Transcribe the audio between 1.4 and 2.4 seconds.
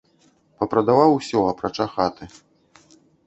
апрача хаты.